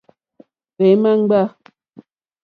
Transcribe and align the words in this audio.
Tɔ̀ímá 0.75 1.11
ŋɡbâ. 1.19 1.39